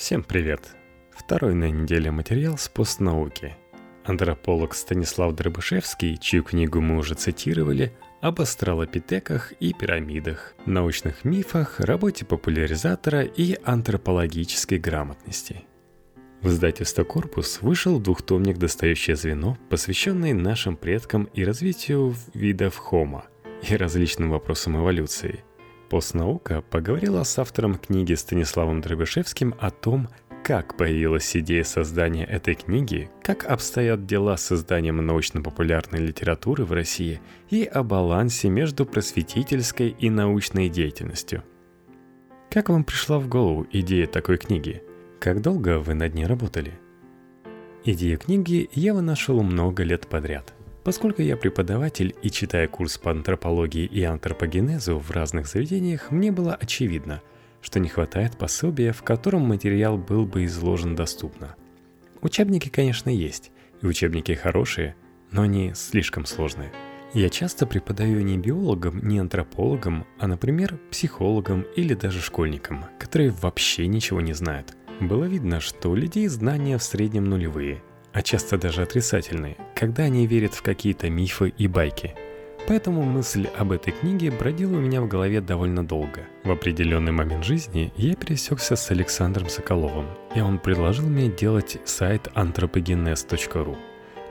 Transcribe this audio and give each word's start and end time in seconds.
Всем 0.00 0.22
привет! 0.22 0.62
Второй 1.10 1.54
на 1.54 1.70
неделе 1.70 2.10
материал 2.10 2.56
с 2.56 2.70
постнауки. 2.70 3.54
Антрополог 4.02 4.72
Станислав 4.72 5.34
Дробышевский, 5.34 6.16
чью 6.16 6.42
книгу 6.42 6.80
мы 6.80 6.96
уже 6.96 7.14
цитировали, 7.14 7.92
об 8.22 8.40
астралопитеках 8.40 9.52
и 9.60 9.74
пирамидах, 9.74 10.54
научных 10.64 11.26
мифах, 11.26 11.80
работе 11.80 12.24
популяризатора 12.24 13.24
и 13.24 13.58
антропологической 13.62 14.78
грамотности. 14.78 15.64
В 16.40 16.48
издательство 16.48 17.04
«Корпус» 17.04 17.60
вышел 17.60 18.00
двухтомник 18.00 18.56
«Достающее 18.56 19.16
звено», 19.16 19.58
посвященный 19.68 20.32
нашим 20.32 20.78
предкам 20.78 21.24
и 21.34 21.44
развитию 21.44 22.16
видов 22.32 22.80
Homo 22.90 23.24
и 23.68 23.76
различным 23.76 24.30
вопросам 24.30 24.78
эволюции– 24.78 25.44
Постнаука 25.90 26.62
поговорила 26.62 27.24
с 27.24 27.36
автором 27.36 27.74
книги 27.74 28.14
Станиславом 28.14 28.80
Дробышевским 28.80 29.56
о 29.58 29.72
том, 29.72 30.08
как 30.44 30.76
появилась 30.76 31.36
идея 31.36 31.64
создания 31.64 32.24
этой 32.24 32.54
книги, 32.54 33.10
как 33.24 33.44
обстоят 33.44 34.06
дела 34.06 34.36
с 34.36 34.44
созданием 34.44 35.04
научно-популярной 35.04 35.98
литературы 35.98 36.64
в 36.64 36.72
России 36.72 37.20
и 37.50 37.64
о 37.64 37.82
балансе 37.82 38.48
между 38.50 38.86
просветительской 38.86 39.88
и 39.88 40.10
научной 40.10 40.68
деятельностью. 40.68 41.42
Как 42.50 42.68
вам 42.68 42.84
пришла 42.84 43.18
в 43.18 43.28
голову 43.28 43.66
идея 43.72 44.06
такой 44.06 44.38
книги? 44.38 44.84
Как 45.18 45.42
долго 45.42 45.80
вы 45.80 45.94
над 45.94 46.14
ней 46.14 46.24
работали? 46.24 46.78
Идею 47.84 48.16
книги 48.16 48.70
я 48.72 48.94
вынашивал 48.94 49.42
много 49.42 49.82
лет 49.82 50.06
подряд– 50.06 50.54
Поскольку 50.84 51.20
я 51.20 51.36
преподаватель 51.36 52.14
и 52.22 52.30
читая 52.30 52.66
курс 52.66 52.96
по 52.96 53.10
антропологии 53.10 53.84
и 53.84 54.02
антропогенезу 54.02 54.98
в 54.98 55.10
разных 55.10 55.46
заведениях, 55.46 56.10
мне 56.10 56.32
было 56.32 56.54
очевидно, 56.54 57.20
что 57.60 57.80
не 57.80 57.88
хватает 57.88 58.38
пособия, 58.38 58.92
в 58.92 59.02
котором 59.02 59.42
материал 59.42 59.98
был 59.98 60.24
бы 60.24 60.46
изложен 60.46 60.96
доступно. 60.96 61.54
Учебники, 62.22 62.70
конечно, 62.70 63.10
есть, 63.10 63.50
и 63.82 63.86
учебники 63.86 64.32
хорошие, 64.32 64.94
но 65.30 65.42
они 65.42 65.72
слишком 65.74 66.24
сложные. 66.24 66.72
Я 67.12 67.28
часто 67.28 67.66
преподаю 67.66 68.22
не 68.22 68.38
биологам, 68.38 69.06
не 69.06 69.18
антропологам, 69.18 70.06
а, 70.18 70.28
например, 70.28 70.78
психологам 70.90 71.66
или 71.76 71.92
даже 71.92 72.20
школьникам, 72.20 72.86
которые 72.98 73.30
вообще 73.30 73.86
ничего 73.86 74.20
не 74.20 74.32
знают. 74.32 74.76
Было 75.00 75.24
видно, 75.24 75.60
что 75.60 75.90
у 75.90 75.94
людей 75.94 76.26
знания 76.28 76.78
в 76.78 76.82
среднем 76.82 77.24
нулевые– 77.24 77.82
а 78.12 78.22
часто 78.22 78.58
даже 78.58 78.82
отрицательные, 78.82 79.56
когда 79.74 80.04
они 80.04 80.26
верят 80.26 80.54
в 80.54 80.62
какие-то 80.62 81.08
мифы 81.10 81.52
и 81.56 81.68
байки. 81.68 82.14
Поэтому 82.66 83.02
мысль 83.02 83.48
об 83.58 83.72
этой 83.72 83.92
книге 83.92 84.30
бродила 84.30 84.76
у 84.76 84.80
меня 84.80 85.00
в 85.00 85.08
голове 85.08 85.40
довольно 85.40 85.84
долго. 85.84 86.26
В 86.44 86.50
определенный 86.50 87.12
момент 87.12 87.44
жизни 87.44 87.92
я 87.96 88.14
пересекся 88.14 88.76
с 88.76 88.90
Александром 88.90 89.48
Соколовым, 89.48 90.06
и 90.34 90.40
он 90.40 90.58
предложил 90.58 91.08
мне 91.08 91.28
делать 91.28 91.78
сайт 91.84 92.28
anthropogenes.ru. 92.34 93.76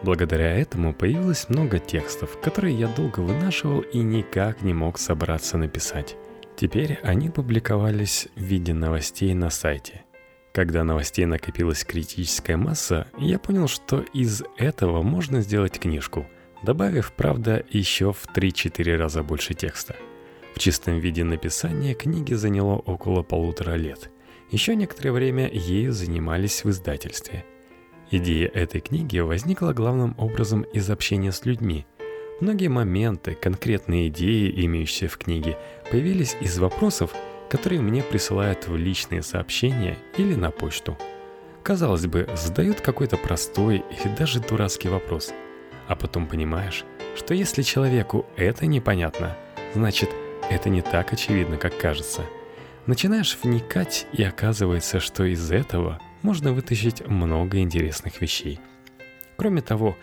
Благодаря 0.04 0.58
этому 0.58 0.94
появилось 0.94 1.50
много 1.50 1.80
текстов, 1.80 2.40
которые 2.40 2.76
я 2.76 2.88
долго 2.88 3.20
вынашивал 3.20 3.82
и 3.82 4.00
никак 4.00 4.62
не 4.62 4.74
мог 4.74 4.98
собраться 4.98 5.58
написать. 5.58 6.16
Теперь 6.56 7.00
они 7.04 7.30
публиковались 7.30 8.28
в 8.36 8.42
виде 8.42 8.74
новостей 8.74 9.34
на 9.34 9.50
сайте– 9.50 10.04
когда 10.54 10.84
новостей 10.84 11.26
накопилась 11.26 11.84
критическая 11.84 12.58
масса, 12.58 13.08
я 13.18 13.40
понял, 13.40 13.68
что 13.68 14.04
из 14.14 14.44
этого 14.58 15.02
можно 15.04 15.42
сделать 15.42 15.80
книжку, 15.80 16.26
добавив, 16.64 17.14
правда, 17.14 17.64
еще 17.70 18.12
в 18.12 18.26
3-4 18.36 18.98
раза 18.98 19.24
больше 19.24 19.54
текста. 19.54 19.96
В 20.56 20.60
чистом 20.60 21.00
виде 21.00 21.24
написания 21.24 21.94
книги 21.94 22.34
заняло 22.34 22.76
около 22.76 23.22
полутора 23.22 23.76
лет. 23.76 24.10
Еще 24.52 24.76
некоторое 24.76 25.12
время 25.12 25.50
ею 25.52 25.94
занимались 25.94 26.64
в 26.64 26.70
издательстве. 26.70 27.46
Идея 28.12 28.48
этой 28.48 28.82
книги 28.82 29.20
возникла 29.20 29.72
главным 29.74 30.16
образом 30.18 30.64
из 30.64 30.90
общения 30.90 31.32
с 31.32 31.46
людьми. 31.46 31.86
Многие 32.42 32.68
моменты, 32.68 33.36
конкретные 33.36 34.08
идеи, 34.08 34.52
имеющиеся 34.66 35.08
в 35.08 35.18
книге, 35.20 35.58
появились 35.92 36.36
из 36.42 36.58
вопросов, 36.58 37.14
которые 37.50 37.82
мне 37.82 38.04
присылают 38.04 38.68
в 38.68 38.78
личные 38.78 39.24
сообщения 39.24 39.98
или 40.18 40.36
на 40.36 40.52
почту. 40.52 40.98
Казалось 41.64 42.06
бы, 42.06 42.30
задают 42.36 42.82
какой-то 42.82 43.18
простой 43.18 43.84
или 43.90 44.16
даже 44.16 44.40
дурацкий 44.40 44.88
вопрос. 44.88 45.34
А 45.88 45.96
потом 45.96 46.28
понимаешь, 46.28 46.86
что 47.16 47.34
если 47.34 47.64
человеку 47.64 48.26
это 48.38 48.68
непонятно, 48.68 49.36
значит, 49.74 50.10
это 50.50 50.70
не 50.70 50.82
так 50.82 51.12
очевидно, 51.12 51.58
как 51.58 51.78
кажется. 51.78 52.22
Начинаешь 52.86 53.38
вникать, 53.42 54.08
и 54.14 54.24
оказывается, 54.24 55.00
что 55.00 55.26
из 55.26 55.52
этого 55.52 56.00
можно 56.22 56.54
вытащить 56.54 57.06
много 57.06 57.60
интересных 57.60 58.22
вещей. 58.22 58.60
Кроме 59.38 59.62
того, 59.62 59.98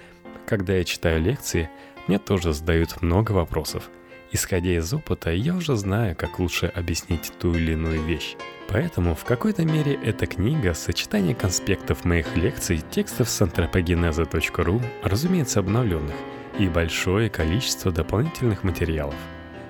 когда 0.47 0.75
я 0.75 0.85
читаю 0.85 1.21
лекции, 1.21 1.71
мне 2.07 2.19
тоже 2.19 2.53
задают 2.53 3.03
много 3.03 3.33
вопросов– 3.33 3.89
Исходя 4.37 4.77
из 4.77 4.93
опыта, 4.93 5.31
я 5.31 5.55
уже 5.55 5.77
знаю, 5.77 6.15
как 6.15 6.39
лучше 6.39 6.67
объяснить 6.67 7.33
ту 7.39 7.55
или 7.55 7.73
иную 7.73 8.03
вещь. 8.03 8.37
Поэтому 8.69 9.15
в 9.15 9.25
какой-то 9.25 9.65
мере 9.65 9.95
эта 10.05 10.27
книга– 10.27 10.75
сочетание 10.75 11.35
конспектов 11.35 12.05
моих 12.05 12.37
лекций, 12.37 12.83
текстов 12.91 13.31
с 13.31 13.41
антропогенеза.ру, 13.41 14.83
разумеется, 15.03 15.61
обновленных, 15.61 16.15
и 16.59 16.69
большое 16.69 17.31
количество 17.31 17.91
дополнительных 17.91 18.63
материалов. 18.63 19.15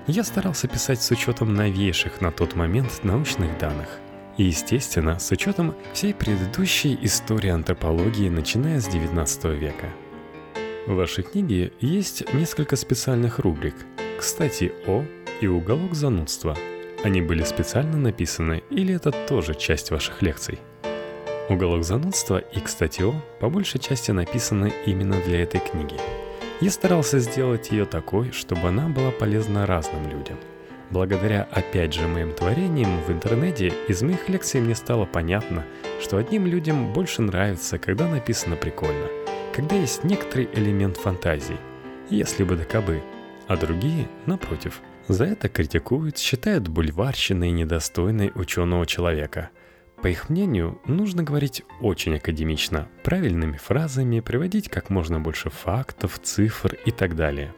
Я 0.08 0.24
старался 0.24 0.66
писать 0.66 1.00
с 1.00 1.12
учетом 1.12 1.54
новейших 1.54 2.20
на 2.20 2.32
тот 2.32 2.56
момент 2.56 3.04
научных 3.04 3.56
данных. 3.58 4.00
И, 4.36 4.42
естественно, 4.42 5.20
с 5.20 5.30
учетом 5.30 5.76
всей 5.92 6.12
предыдущей 6.12 6.98
истории 7.02 7.50
антропологии, 7.50 8.28
начиная 8.28 8.80
с 8.80 8.88
19 8.88 9.44
века. 9.44 9.90
В 10.88 10.94
вашей 10.94 11.22
книге 11.22 11.72
есть 11.80 12.34
несколько 12.34 12.74
специальных 12.74 13.38
рубрик– 13.38 13.76
кстати, 14.16 14.72
О 14.86 15.04
и 15.40 15.46
уголок 15.46 15.94
занудства. 15.94 16.56
Они 17.04 17.20
были 17.20 17.44
специально 17.44 17.96
написаны 17.98 18.62
или 18.70 18.94
это 18.94 19.12
тоже 19.12 19.54
часть 19.54 19.90
ваших 19.90 20.22
лекций? 20.22 20.58
Уголок 21.48 21.84
занудства 21.84 22.38
и, 22.38 22.60
кстати, 22.60 23.02
О 23.02 23.14
по 23.40 23.50
большей 23.50 23.78
части 23.78 24.10
написаны 24.10 24.72
именно 24.86 25.20
для 25.26 25.42
этой 25.42 25.60
книги. 25.60 25.96
Я 26.60 26.70
старался 26.70 27.18
сделать 27.18 27.70
ее 27.70 27.84
такой, 27.84 28.32
чтобы 28.32 28.68
она 28.68 28.88
была 28.88 29.10
полезна 29.10 29.66
разным 29.66 30.08
людям. 30.08 30.38
Благодаря 30.90 31.46
опять 31.50 31.92
же 31.92 32.06
моим 32.06 32.32
творениям 32.32 33.02
в 33.02 33.10
интернете 33.10 33.72
из 33.88 34.02
моих 34.02 34.28
лекций 34.28 34.60
мне 34.60 34.74
стало 34.74 35.04
понятно, 35.04 35.64
что 36.00 36.16
одним 36.16 36.46
людям 36.46 36.92
больше 36.92 37.22
нравится, 37.22 37.78
когда 37.78 38.08
написано 38.08 38.56
прикольно, 38.56 39.08
когда 39.52 39.76
есть 39.76 40.04
некоторый 40.04 40.48
элемент 40.54 40.96
фантазии. 40.96 41.58
Если 42.08 42.44
бы 42.44 42.56
да 42.56 42.64
кабы– 42.64 43.02
а 43.48 43.56
другие, 43.56 44.08
напротив, 44.26 44.80
за 45.08 45.24
это 45.24 45.48
критикуют, 45.48 46.18
считают 46.18 46.68
бульварщиной 46.68 47.50
недостойной 47.50 48.32
ученого 48.34 48.86
человека. 48.86 49.50
По 50.02 50.08
их 50.08 50.28
мнению, 50.28 50.80
нужно 50.86 51.22
говорить 51.22 51.62
очень 51.80 52.16
академично, 52.16 52.88
правильными 53.02 53.56
фразами, 53.56 54.20
приводить 54.20 54.68
как 54.68 54.90
можно 54.90 55.20
больше 55.20 55.48
фактов, 55.48 56.18
цифр 56.22 56.76
и 56.84 56.90
так 56.90 57.16
далее. 57.16 57.54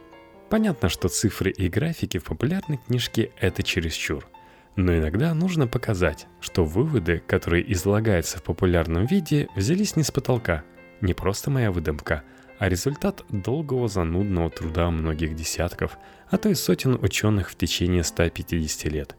Понятно, 0.49 0.89
что 0.89 1.09
цифры 1.09 1.51
и 1.51 1.67
графики 1.69 2.17
в 2.17 2.23
популярной 2.23 2.79
книжке– 2.85 3.31
это 3.39 3.61
чересчур. 3.61 4.27
Но 4.75 4.95
иногда 4.95 5.33
нужно 5.33 5.67
показать, 5.67 6.27
что 6.39 6.63
выводы, 6.63 7.21
которые 7.27 7.71
излагаются 7.73 8.37
в 8.37 8.43
популярном 8.43 9.05
виде, 9.05 9.49
взялись 9.55 9.95
не 9.95 10.03
с 10.03 10.11
потолка, 10.11 10.63
не 11.01 11.13
просто 11.13 11.49
моя 11.49 11.71
выдумка– 11.71 12.23
а 12.59 12.67
результат 12.67 13.23
долгого 13.29 13.87
занудного 13.87 14.51
труда 14.51 14.91
многих 14.91 15.33
десятков, 15.33 15.97
а 16.29 16.37
то 16.37 16.49
и 16.49 16.53
сотен 16.53 17.01
ученых 17.01 17.49
в 17.49 17.55
течение 17.55 18.03
150 18.03 18.91
лет. 18.91 19.15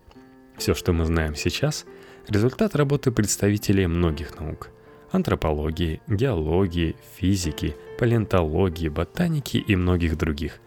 Все, 0.57 0.75
что 0.75 0.93
мы 0.93 1.07
знаем 1.07 1.35
сейчас, 1.35 1.87
результат 2.29 2.77
работы 2.77 3.11
представителей 3.11 3.87
многих 3.87 4.39
наук– 4.39 4.69
антропологии, 5.11 6.03
геологии, 6.07 6.97
физики, 7.17 7.75
палеонтологии, 7.99 8.89
ботаники 8.89 9.57
и 9.57 9.75
многих 9.75 10.19
других. 10.19 10.61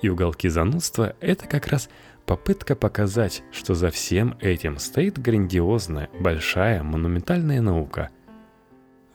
И 0.00 0.08
уголки 0.08 0.48
занудства– 0.48 1.14
это 1.20 1.46
как 1.46 1.66
раз 1.68 1.90
попытка 2.24 2.74
показать, 2.74 3.42
что 3.52 3.74
за 3.74 3.90
всем 3.90 4.36
этим 4.40 4.78
стоит 4.78 5.18
грандиозная, 5.18 6.08
большая, 6.18 6.82
монументальная 6.82 7.60
наука– 7.60 8.08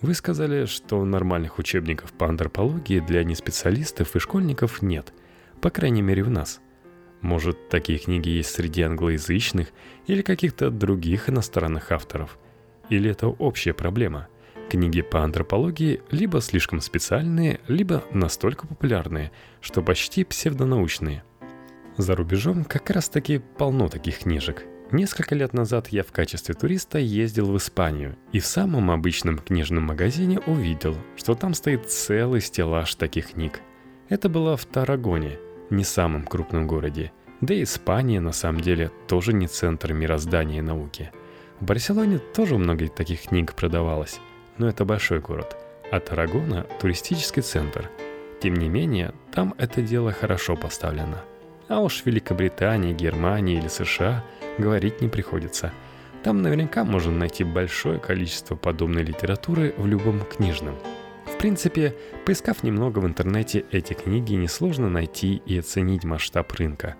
вы 0.01 0.13
сказали, 0.13 0.65
что 0.65 1.03
нормальных 1.03 1.59
учебников 1.59 2.13
по 2.13 2.27
антропологии 2.27 2.99
для 2.99 3.23
неспециалистов 3.23 4.15
и 4.15 4.19
школьников 4.19 4.81
нет, 4.81 5.13
по 5.61 5.69
крайней 5.69 6.01
мере 6.01 6.23
в 6.23 6.29
нас. 6.29 6.61
Может, 7.21 7.67
такие 7.67 7.99
книги 7.99 8.29
есть 8.29 8.51
среди 8.51 8.81
англоязычных 8.81 9.69
или 10.07 10.21
каких-то 10.21 10.69
других 10.71 11.29
иностранных 11.29 11.91
авторов? 11.91 12.39
Или 12.89 13.11
это 13.11 13.27
общая 13.27 13.73
проблема? 13.73 14.29
Книги 14.69 15.01
по 15.01 15.23
антропологии 15.23 16.01
либо 16.11 16.39
слишком 16.39 16.79
специальные, 16.79 17.59
либо 17.67 18.03
настолько 18.11 18.67
популярные, 18.67 19.31
что 19.59 19.81
почти 19.81 20.23
псевдонаучные. 20.23 21.23
За 21.97 22.15
рубежом 22.15 22.63
как 22.63 22.89
раз 22.89 23.09
таки 23.09 23.39
полно 23.57 23.89
таких 23.89 24.19
книжек– 24.19 24.63
Несколько 24.91 25.35
лет 25.35 25.53
назад 25.53 25.89
я 25.89 26.03
в 26.03 26.11
качестве 26.11 26.55
туриста 26.55 26.97
ездил 26.97 27.51
в 27.51 27.57
Испанию 27.57 28.17
и 28.31 28.39
в 28.39 28.45
самом 28.47 28.89
обычном 28.89 29.37
книжном 29.37 29.83
магазине 29.83 30.39
увидел, 30.39 30.97
что 31.15 31.35
там 31.35 31.53
стоит 31.53 31.91
целый 31.91 32.41
стеллаж 32.41 32.95
таких 32.95 33.33
книг. 33.33 33.61
Это 34.09 34.29
было 34.29 34.57
в 34.57 34.65
Тарагоне, 34.65 35.37
не 35.69 35.83
самом 35.83 36.25
крупном 36.25 36.65
городе. 36.65 37.11
Да 37.39 37.53
и 37.53 37.61
Испания 37.61 38.19
на 38.19 38.31
самом 38.31 38.61
деле 38.61 38.89
тоже 39.07 39.31
не 39.31 39.45
центр 39.45 39.93
мироздания 39.93 40.57
и 40.57 40.63
науки. 40.63 41.11
В 41.59 41.65
Барселоне 41.65 42.17
тоже 42.17 42.57
много 42.57 42.87
таких 42.87 43.25
книг 43.25 43.53
продавалось, 43.53 44.19
но 44.57 44.67
это 44.67 44.85
большой 44.85 45.19
город, 45.19 45.55
а 45.91 45.99
Тарагона– 45.99 46.65
туристический 46.81 47.43
центр. 47.43 47.91
Тем 48.41 48.55
не 48.55 48.69
менее, 48.69 49.13
там 49.31 49.53
это 49.59 49.83
дело 49.83 50.13
хорошо 50.13 50.55
поставлено. 50.55 51.23
А 51.69 51.79
уж 51.81 52.01
в 52.01 52.05
Великобритании, 52.07 52.93
Германии 52.93 53.57
или 53.57 53.67
США– 53.67 54.25
говорить 54.57 55.01
не 55.01 55.07
приходится. 55.07 55.71
Там 56.23 56.41
наверняка 56.41 56.83
можно 56.83 57.11
найти 57.11 57.43
большое 57.43 57.99
количество 57.99 58.55
подобной 58.55 59.03
литературы 59.03 59.73
в 59.77 59.85
любом 59.85 60.19
книжном. 60.21 60.75
В 61.25 61.37
принципе, 61.37 61.95
поискав 62.25 62.63
немного 62.63 62.99
в 62.99 63.05
интернете, 63.05 63.65
эти 63.71 63.93
книги 63.93 64.33
несложно 64.33 64.89
найти 64.89 65.41
и 65.45 65.59
оценить 65.59 66.03
масштаб 66.03 66.51
рынка. 66.53 66.95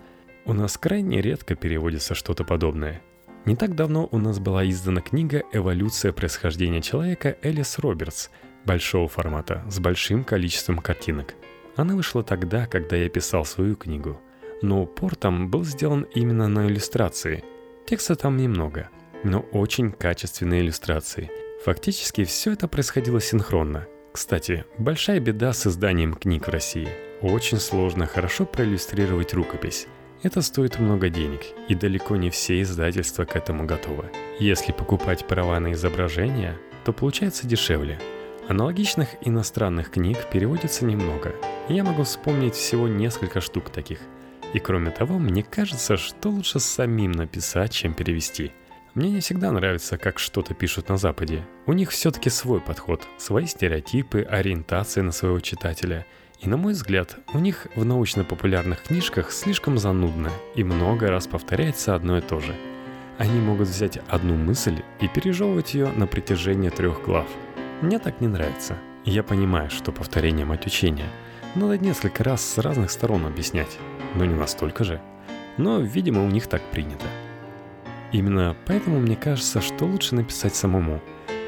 У 0.46 0.54
нас 0.54 0.78
крайне 0.78 1.20
редко 1.20 1.56
переводится 1.56 2.14
что-то 2.14 2.44
подобное. 2.44 3.02
Не 3.44 3.56
так 3.56 3.74
давно 3.74 4.08
у 4.10 4.18
нас 4.18 4.38
была 4.38 4.68
издана 4.68 5.00
книга 5.00 5.42
«Эволюция 5.52 6.12
происхождения 6.12 6.80
человека» 6.80 7.36
Элис 7.42 7.78
Робертс, 7.78 8.30
большого 8.64 9.08
формата, 9.08 9.64
с 9.68 9.80
большим 9.80 10.22
количеством 10.24 10.78
картинок. 10.78 11.34
Она 11.76 11.96
вышла 11.96 12.22
тогда, 12.22 12.66
когда 12.66 12.96
я 12.96 13.08
писал 13.08 13.44
свою 13.44 13.74
книгу– 13.74 14.20
но 14.62 14.82
упор 14.82 15.16
там 15.16 15.50
был 15.50 15.64
сделан 15.64 16.06
именно 16.14 16.48
на 16.48 16.66
иллюстрации. 16.66 17.44
Текста 17.86 18.14
там 18.14 18.36
немного, 18.36 18.90
но 19.24 19.40
очень 19.52 19.92
качественные 19.92 20.62
иллюстрации. 20.62 21.30
Фактически 21.64 22.24
все 22.24 22.52
это 22.52 22.68
происходило 22.68 23.20
синхронно. 23.20 23.86
Кстати, 24.12 24.64
большая 24.78 25.20
беда 25.20 25.52
с 25.52 25.66
изданием 25.66 26.14
книг 26.14 26.46
в 26.46 26.50
России. 26.50 26.88
Очень 27.20 27.58
сложно 27.58 28.06
хорошо 28.06 28.44
проиллюстрировать 28.44 29.34
рукопись. 29.34 29.86
Это 30.22 30.42
стоит 30.42 30.78
много 30.78 31.08
денег, 31.08 31.40
и 31.68 31.74
далеко 31.74 32.16
не 32.16 32.30
все 32.30 32.60
издательства 32.60 33.24
к 33.24 33.36
этому 33.36 33.64
готовы. 33.64 34.10
Если 34.38 34.72
покупать 34.72 35.26
права 35.26 35.58
на 35.60 35.72
изображение, 35.72 36.58
то 36.84 36.92
получается 36.92 37.46
дешевле. 37.46 37.98
Аналогичных 38.48 39.08
иностранных 39.22 39.90
книг 39.90 40.18
переводится 40.30 40.84
немного. 40.84 41.34
Я 41.68 41.84
могу 41.84 42.02
вспомнить 42.02 42.54
всего 42.54 42.88
несколько 42.88 43.40
штук 43.40 43.70
таких– 43.70 44.00
и 44.52 44.58
кроме 44.58 44.90
того, 44.90 45.18
мне 45.18 45.42
кажется, 45.42 45.96
что 45.96 46.28
лучше 46.28 46.58
самим 46.58 47.12
написать, 47.12 47.72
чем 47.72 47.94
перевести. 47.94 48.52
Мне 48.94 49.10
не 49.10 49.20
всегда 49.20 49.52
нравится, 49.52 49.98
как 49.98 50.18
что-то 50.18 50.54
пишут 50.54 50.88
на 50.88 50.96
Западе. 50.96 51.46
У 51.66 51.72
них 51.72 51.90
все-таки 51.90 52.28
свой 52.28 52.60
подход, 52.60 53.06
свои 53.18 53.46
стереотипы, 53.46 54.22
ориентация 54.22 55.04
на 55.04 55.12
своего 55.12 55.38
читателя. 55.38 56.04
И 56.40 56.48
на 56.48 56.56
мой 56.56 56.72
взгляд, 56.72 57.16
у 57.32 57.38
них 57.38 57.68
в 57.76 57.84
научно-популярных 57.84 58.82
книжках 58.82 59.30
слишком 59.30 59.78
занудно 59.78 60.32
и 60.56 60.64
много 60.64 61.08
раз 61.08 61.28
повторяется 61.28 61.94
одно 61.94 62.18
и 62.18 62.20
то 62.20 62.40
же. 62.40 62.56
Они 63.18 63.38
могут 63.38 63.68
взять 63.68 63.98
одну 64.08 64.34
мысль 64.34 64.82
и 65.00 65.06
пережевывать 65.06 65.74
ее 65.74 65.88
на 65.92 66.06
протяжении 66.06 66.70
трех 66.70 67.04
глав. 67.04 67.28
Мне 67.82 67.98
так 67.98 68.20
не 68.20 68.26
нравится. 68.26 68.76
Я 69.04 69.22
понимаю, 69.22 69.70
что 69.70 69.92
повторение 69.92 70.46
мать 70.46 70.66
учения. 70.66 71.08
Надо 71.54 71.78
несколько 71.78 72.24
раз 72.24 72.42
с 72.42 72.58
разных 72.58 72.90
сторон 72.90 73.26
объяснять 73.26 73.78
но 74.14 74.24
не 74.24 74.34
настолько 74.34 74.84
же. 74.84 75.00
Но, 75.56 75.80
видимо, 75.80 76.24
у 76.24 76.28
них 76.28 76.46
так 76.46 76.62
принято. 76.70 77.06
Именно 78.12 78.56
поэтому 78.66 78.98
мне 78.98 79.16
кажется, 79.16 79.60
что 79.60 79.84
лучше 79.84 80.14
написать 80.14 80.54
самому. 80.54 81.00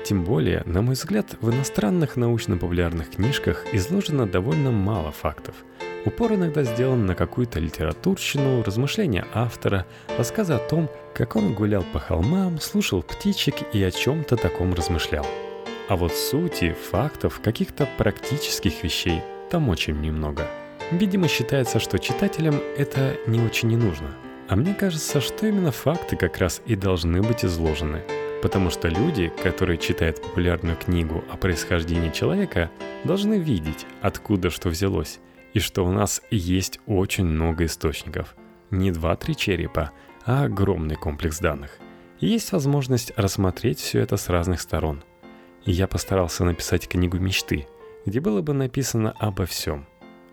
Тем 0.04 0.24
более, 0.24 0.62
на 0.66 0.82
мой 0.82 0.94
взгляд, 0.94 1.36
в 1.40 1.50
иностранных 1.50 2.16
научно-популярных 2.16 3.10
книжках 3.10 3.64
изложено 3.72 4.26
довольно 4.26 4.70
мало 4.70 5.12
фактов. 5.12 5.54
Упор 6.04 6.34
иногда 6.34 6.64
сделан 6.64 7.06
на 7.06 7.14
какую-то 7.14 7.60
литературщину, 7.60 8.64
размышления 8.64 9.24
автора, 9.32 9.86
рассказы 10.18 10.54
о 10.54 10.58
том, 10.58 10.90
как 11.14 11.36
он 11.36 11.54
гулял 11.54 11.84
по 11.92 12.00
холмам, 12.00 12.58
слушал 12.60 13.02
птичек 13.02 13.54
и 13.72 13.82
о 13.82 13.92
чем-то 13.92 14.36
таком 14.36 14.74
размышлял. 14.74 15.26
А 15.88 15.96
вот 15.96 16.12
сути, 16.12 16.74
фактов, 16.90 17.40
каких-то 17.40 17.88
практических 17.98 18.82
вещей 18.82 19.22
там 19.50 19.68
очень 19.68 20.00
немного– 20.00 20.48
Видимо, 20.90 21.28
считается, 21.28 21.78
что 21.78 21.98
читателям 21.98 22.60
это 22.76 23.16
не 23.26 23.40
очень 23.40 23.68
не 23.68 23.76
нужно. 23.76 24.14
А 24.48 24.56
мне 24.56 24.74
кажется, 24.74 25.20
что 25.20 25.46
именно 25.46 25.70
факты 25.70 26.16
как 26.16 26.38
раз 26.38 26.60
и 26.66 26.76
должны 26.76 27.22
быть 27.22 27.44
изложены. 27.44 28.02
Потому 28.42 28.70
что 28.70 28.88
люди, 28.88 29.32
которые 29.42 29.78
читают 29.78 30.20
популярную 30.20 30.76
книгу 30.76 31.24
о 31.30 31.36
происхождении 31.36 32.10
человека, 32.10 32.70
должны 33.04 33.38
видеть, 33.38 33.86
откуда 34.02 34.50
что 34.50 34.68
взялось, 34.68 35.20
и 35.54 35.60
что 35.60 35.86
у 35.86 35.92
нас 35.92 36.20
есть 36.30 36.80
очень 36.86 37.24
много 37.24 37.64
источников. 37.64 38.34
Не 38.70 38.90
два-три 38.90 39.36
черепа, 39.36 39.92
а 40.24 40.44
огромный 40.44 40.96
комплекс 40.96 41.38
данных. 41.38 41.78
И 42.20 42.26
есть 42.26 42.52
возможность 42.52 43.12
рассмотреть 43.16 43.78
все 43.78 44.00
это 44.00 44.16
с 44.16 44.28
разных 44.28 44.60
сторон. 44.60 45.02
Я 45.64 45.86
постарался 45.86 46.44
написать 46.44 46.88
книгу 46.88 47.18
мечты, 47.18 47.68
где 48.06 48.20
было 48.20 48.42
бы 48.42 48.52
написано 48.52 49.12
обо 49.18 49.46
всем. 49.46 49.86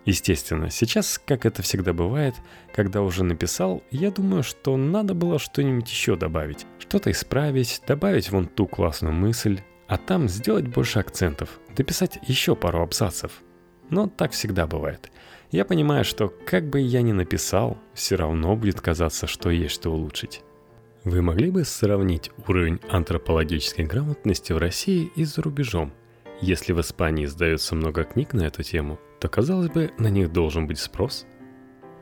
Естественно, 0.09 0.71
сейчас, 0.71 1.21
как 1.23 1.45
это 1.45 1.61
всегда 1.61 1.93
бывает, 1.93 2.33
когда 2.73 3.03
уже 3.03 3.23
написал, 3.23 3.83
я 3.91 4.09
думаю, 4.09 4.41
что 4.41 4.75
надо 4.75 5.13
было 5.13 5.37
что-нибудь 5.37 5.87
еще 5.87 6.15
добавить. 6.15 6.65
Что-то 6.79 7.11
исправить, 7.11 7.83
добавить 7.85 8.31
вон 8.31 8.47
ту 8.47 8.65
классную 8.65 9.13
мысль, 9.13 9.61
а 9.87 9.97
там 9.99 10.27
сделать 10.27 10.67
больше 10.67 10.97
акцентов, 10.97 11.59
дописать 11.75 12.17
еще 12.23 12.55
пару 12.55 12.81
абзацев. 12.81 13.43
Но 13.91 14.07
так 14.07 14.31
всегда 14.31 14.65
бывает. 14.65 15.11
Я 15.51 15.63
понимаю, 15.63 16.03
что 16.03 16.33
как 16.43 16.67
бы 16.67 16.79
я 16.79 17.03
ни 17.03 17.11
написал, 17.11 17.77
все 17.93 18.15
равно 18.15 18.55
будет 18.55 18.81
казаться, 18.81 19.27
что 19.27 19.51
есть 19.51 19.75
что 19.75 19.91
улучшить. 19.91 20.41
Вы 21.03 21.21
могли 21.21 21.51
бы 21.51 21.63
сравнить 21.63 22.31
уровень 22.47 22.79
антропологической 22.89 23.85
грамотности 23.85 24.53
в 24.53 24.57
России 24.57 25.11
и 25.15 25.23
за 25.23 25.43
рубежом? 25.43 25.93
Если 26.41 26.73
в 26.73 26.81
Испании 26.81 27.25
издается 27.25 27.75
много 27.75 28.05
книг 28.05 28.33
на 28.33 28.47
эту 28.47 28.63
тему, 28.63 28.99
то, 29.19 29.27
казалось 29.27 29.69
бы, 29.69 29.91
на 29.97 30.07
них 30.07 30.31
должен 30.31 30.65
быть 30.67 30.79
спрос. 30.79 31.25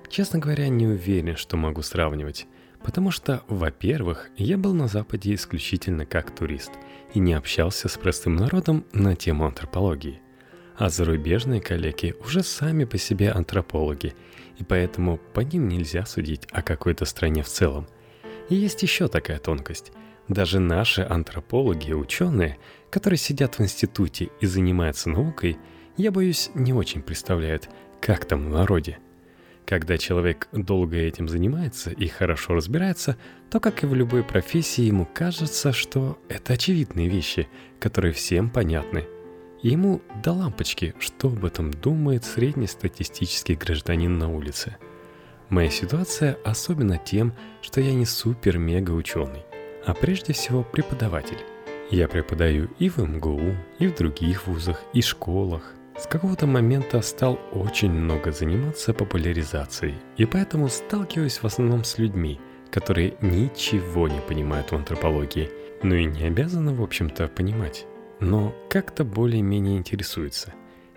Честно 0.10 0.40
говоря, 0.40 0.70
не 0.70 0.88
уверен, 0.88 1.36
что 1.36 1.58
могу 1.58 1.82
сравнивать, 1.82 2.48
потому 2.84 3.12
что, 3.12 3.44
во-первых, 3.48 4.30
я 4.38 4.58
был 4.58 4.74
на 4.74 4.88
Западе 4.88 5.34
исключительно 5.34 6.06
как 6.06 6.34
турист 6.34 6.72
и 7.14 7.20
не 7.20 7.34
общался 7.34 7.90
с 7.90 7.98
простым 7.98 8.36
народом 8.36 8.86
на 8.94 9.16
тему 9.16 9.46
антропологии. 9.46 10.22
А 10.78 10.90
зарубежные 10.90 11.60
коллеги 11.60 12.16
уже 12.24 12.44
сами 12.44 12.86
по 12.86 12.98
себе 13.00 13.32
антропологи, 13.32 14.14
и 14.60 14.64
поэтому 14.64 15.18
по 15.34 15.40
ним 15.40 15.68
нельзя 15.68 16.06
судить 16.06 16.48
о 16.52 16.62
какой-то 16.62 17.06
стране 17.06 17.42
в 17.42 17.48
целом. 17.48 17.88
И 18.50 18.56
есть 18.56 18.84
еще 18.84 19.08
такая 19.08 19.40
тонкость. 19.40 19.92
Даже 20.28 20.60
наши 20.60 21.02
антропологи 21.02 21.90
и 21.90 21.94
ученые, 21.94 22.60
которые 22.92 23.18
сидят 23.18 23.58
в 23.58 23.62
институте 23.62 24.30
и 24.40 24.46
занимаются 24.46 25.10
наукой– 25.10 25.58
я 25.98 26.12
боюсь, 26.12 26.52
не 26.54 26.74
очень 26.74 27.02
представляют, 27.02 27.70
как 28.00 28.26
там 28.26 28.46
в 28.46 28.50
народе. 28.50 29.00
Когда 29.66 29.98
человек 29.98 30.48
долго 30.54 30.96
этим 30.96 31.28
занимается 31.28 31.90
и 31.90 32.08
хорошо 32.08 32.54
разбирается, 32.54 33.18
то, 33.50 33.60
как 33.60 33.84
и 33.84 33.88
в 33.88 33.94
любой 33.94 34.24
профессии, 34.24 34.84
ему 34.84 35.08
кажется, 35.14 35.74
что 35.74 36.18
это 36.30 36.54
очевидные 36.54 37.10
вещи, 37.10 37.50
которые 37.80 38.14
всем 38.14 38.50
понятны. 38.50 39.06
И 39.62 39.70
ему 39.70 40.02
до 40.24 40.32
лампочки, 40.32 40.94
что 41.00 41.28
об 41.28 41.44
этом 41.44 41.72
думает 41.72 42.24
среднестатистический 42.24 43.56
гражданин 43.56 44.18
на 44.18 44.32
улице. 44.32 44.78
Моя 45.50 45.70
ситуация 45.70 46.38
особенно 46.46 46.98
тем, 46.98 47.34
что 47.62 47.82
я 47.82 47.94
не 47.94 48.06
супер-мега 48.06 48.92
ученый, 48.92 49.44
а 49.86 49.94
прежде 49.94 50.32
всего 50.32 50.64
преподаватель. 50.64 51.40
Я 51.90 52.08
преподаю 52.08 52.70
и 52.80 52.90
в 52.90 53.00
МГУ, 53.00 53.56
и 53.80 53.88
в 53.88 53.96
других 53.96 54.46
вузах, 54.46 54.84
и 54.94 55.02
школах, 55.02 55.74
с 55.98 56.06
какого-то 56.06 56.46
момента 56.46 57.02
стал 57.02 57.40
очень 57.52 57.92
много 57.92 58.32
заниматься 58.32 58.94
популяризацией, 58.94 59.96
и 60.16 60.26
поэтому 60.26 60.70
сталкиваюсь 60.70 61.40
в 61.40 61.46
основном 61.46 61.84
с 61.84 61.98
людьми, 61.98 62.40
которые 62.70 63.16
ничего 63.22 64.08
не 64.08 64.20
понимают 64.22 64.72
в 64.72 64.76
антропологии, 64.76 65.50
ну 65.82 65.96
и 65.96 66.06
не 66.06 66.24
обязаны, 66.26 66.76
в 66.76 66.84
общем-то, 66.84 67.28
понимать, 67.30 67.88
но 68.20 68.56
как-то 68.70 69.04
более-менее 69.04 69.78
интересуются. 69.78 70.54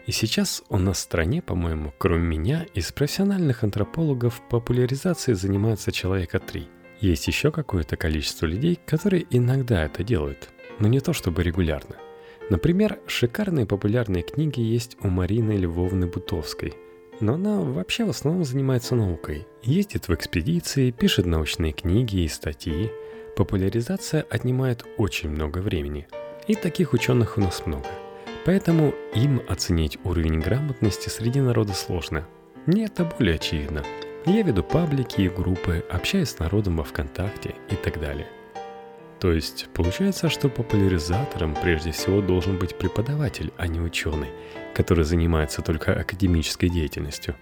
И 0.06 0.12
сейчас 0.12 0.62
у 0.68 0.76
нас 0.76 0.98
в 0.98 1.00
стране, 1.00 1.40
по-моему, 1.40 1.94
кроме 1.96 2.38
меня, 2.38 2.66
из 2.74 2.92
профессиональных 2.92 3.64
антропологов 3.64 4.42
популяризацией 4.50 5.36
занимается 5.36 5.92
человека 5.92 6.40
три. 6.40 6.68
Есть 7.00 7.26
еще 7.26 7.50
какое-то 7.50 7.96
количество 7.96 8.44
людей, 8.44 8.78
которые 8.84 9.26
иногда 9.30 9.84
это 9.84 10.04
делают, 10.04 10.50
но 10.78 10.88
не 10.88 11.00
то 11.00 11.14
чтобы 11.14 11.42
регулярно– 11.42 11.96
Например, 12.50 12.98
шикарные 13.06 13.64
популярные 13.64 14.24
книги 14.24 14.60
есть 14.60 14.96
у 15.02 15.08
Марины 15.08 15.52
Львовны 15.52 16.08
Бутовской. 16.08 16.74
Но 17.20 17.34
она 17.34 17.60
вообще 17.60 18.04
в 18.04 18.10
основном 18.10 18.44
занимается 18.44 18.96
наукой. 18.96 19.46
Ездит 19.62 20.08
в 20.08 20.14
экспедиции, 20.14 20.90
пишет 20.90 21.26
научные 21.26 21.72
книги 21.72 22.16
и 22.18 22.28
статьи. 22.28 22.90
Популяризация 23.36 24.26
отнимает 24.28 24.84
очень 24.96 25.30
много 25.30 25.58
времени, 25.58 26.08
и 26.48 26.56
таких 26.56 26.92
ученых 26.92 27.38
у 27.38 27.40
нас 27.40 27.66
много. 27.66 27.86
Поэтому 28.44 28.94
им 29.14 29.40
оценить 29.48 29.98
уровень 30.02 30.40
грамотности 30.40 31.08
среди 31.08 31.40
народа 31.40 31.72
сложно. 31.72 32.26
Мне 32.66 32.86
это 32.86 33.04
более 33.04 33.36
очевидно. 33.36 33.84
Я 34.26 34.42
веду 34.42 34.64
паблики 34.64 35.20
и 35.20 35.28
группы, 35.28 35.84
общаюсь 35.88 36.30
с 36.30 36.38
народом 36.38 36.78
во 36.78 36.84
ВКонтакте 36.84 37.54
и 37.70 37.76
так 37.76 38.00
далее. 38.00 38.26
То 39.20 39.32
есть 39.32 39.68
получается, 39.74 40.30
что 40.30 40.48
популяризатором 40.48 41.54
прежде 41.54 41.92
всего 41.92 42.20
должен 42.22 42.58
быть 42.58 42.76
преподаватель, 42.76 43.52
а 43.58 43.66
не 43.66 43.80
ученый, 43.80 44.30
который 44.74 45.04
занимается 45.04 45.62
только 45.62 45.92
академической 45.92 46.68
деятельностью. 46.68 47.36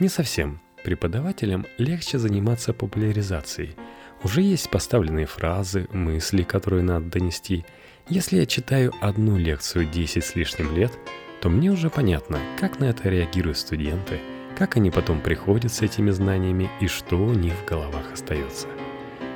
Не 0.00 0.08
совсем. 0.08 0.60
Преподавателям 0.82 1.66
легче 1.78 2.18
заниматься 2.18 2.74
популяризацией. 2.74 3.76
Уже 4.22 4.42
есть 4.42 4.68
поставленные 4.70 5.26
фразы, 5.26 5.88
мысли, 5.92 6.42
которые 6.42 6.82
надо 6.82 7.06
донести– 7.06 7.64
если 8.08 8.36
я 8.36 8.44
читаю 8.44 8.92
одну 9.00 9.38
лекцию 9.38 9.86
10 9.86 10.22
с 10.22 10.34
лишним 10.34 10.76
лет, 10.76 10.92
то 11.40 11.48
мне 11.48 11.70
уже 11.70 11.88
понятно, 11.88 12.38
как 12.60 12.78
на 12.78 12.84
это 12.84 13.08
реагируют 13.08 13.56
студенты, 13.56 14.20
как 14.58 14.76
они 14.76 14.90
потом 14.90 15.22
приходят 15.22 15.72
с 15.72 15.80
этими 15.80 16.10
знаниями 16.10 16.68
и 16.82 16.86
что 16.86 17.16
у 17.16 17.32
них 17.32 17.54
в 17.54 17.64
головах 17.64 18.12
остается. 18.12 18.68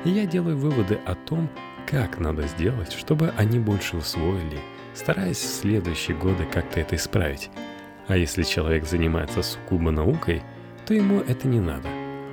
И 0.08 0.10
я 0.10 0.24
делаю 0.24 0.56
выводы 0.56 0.98
о 1.04 1.14
том, 1.14 1.50
как 1.86 2.18
надо 2.18 2.46
сделать, 2.46 2.94
чтобы 2.94 3.30
они 3.36 3.58
больше 3.58 3.98
усвоили, 3.98 4.58
стараясь 4.94 5.36
в 5.36 5.60
следующие 5.60 6.16
годы 6.16 6.46
как-то 6.50 6.80
это 6.80 6.96
исправить. 6.96 7.50
А 8.06 8.16
если 8.16 8.42
человек 8.42 8.86
занимается 8.86 9.42
сугубо 9.42 9.90
наукой, 9.90 10.42
то 10.86 10.94
ему 10.94 11.20
это 11.20 11.46
не 11.46 11.60
надо. 11.60 11.90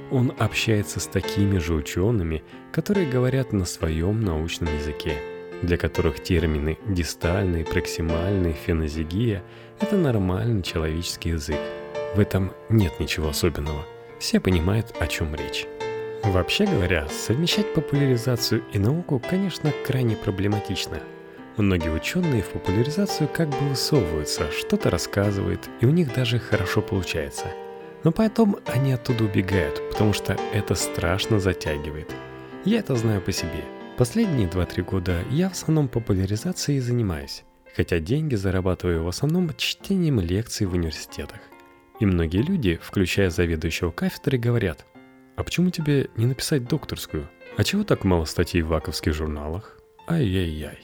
Он 0.10 0.32
общается 0.40 1.02
с 1.02 1.08
такими 1.08 1.58
же 1.58 1.74
учеными, 1.74 2.44
которые 2.72 3.10
говорят 3.10 3.52
на 3.52 3.66
своем 3.66 4.22
научном 4.22 4.74
языке– 4.74 5.18
для 5.62 5.78
которых 5.78 6.22
термины 6.22 6.78
дистальный, 6.86 7.66
проксимальный, 7.66 8.54
фенозигия– 8.54 9.44
это 9.80 9.98
нормальный 9.98 10.62
человеческий 10.64 11.30
язык. 11.30 11.60
В 12.16 12.20
этом 12.20 12.54
нет 12.70 13.00
ничего 13.00 13.30
особенного. 13.30 13.86
Все 14.20 14.40
понимают, 14.40 14.94
о 15.00 15.08
чем 15.08 15.34
речь. 15.34 15.66
Вообще 16.26 16.66
говоря, 16.66 17.08
совмещать 17.08 17.74
популяризацию 17.74 18.64
и 18.74 18.80
науку, 18.80 19.22
конечно, 19.30 19.72
крайне 19.86 20.16
проблематично. 20.16 21.00
Многие 21.58 21.92
ученые 21.92 22.42
в 22.42 22.50
популяризацию 22.50 23.30
как 23.30 23.50
бы 23.50 23.70
высовываются, 23.70 24.52
что-то 24.52 24.90
рассказывают, 24.90 25.70
и 25.80 25.86
у 25.86 25.92
них 25.92 26.14
даже 26.14 26.40
хорошо 26.40 26.82
получается. 26.82 27.46
Но 28.04 28.12
потом 28.12 28.58
они 28.66 28.92
оттуда 28.92 29.24
убегают, 29.24 29.82
потому 29.90 30.14
что 30.14 30.38
это 30.54 30.76
страшно 30.76 31.40
затягивает. 31.40 32.12
Я 32.66 32.80
это 32.80 32.96
знаю 32.96 33.22
по 33.22 33.32
себе– 33.32 33.64
Последние 33.98 34.50
2-3 34.50 34.84
года 34.84 35.24
я 35.32 35.48
в 35.48 35.54
основном 35.54 35.88
популяризацией 35.88 36.82
занимаюсь, 36.82 37.46
хотя 37.78 38.00
деньги 38.00 38.36
зарабатываю 38.36 39.06
в 39.06 39.08
основном 39.08 39.52
чтением 39.56 40.20
лекций 40.20 40.68
в 40.68 40.74
университетах. 40.74 41.40
И 42.02 42.06
многие 42.06 42.42
люди, 42.42 42.78
включая 42.84 43.30
заведующего 43.30 43.92
кафедры, 43.92 44.38
говорят, 44.38 44.86
а 45.36 45.44
почему 45.44 45.70
тебе 45.70 46.10
не 46.16 46.26
написать 46.26 46.68
докторскую? 46.68 47.30
А 47.58 47.64
чего 47.64 47.84
так 47.84 48.04
мало 48.04 48.26
статей 48.26 48.62
в 48.62 48.68
ваковских 48.68 49.14
журналах? 49.14 49.78
Ай-яй-яй. 50.08 50.80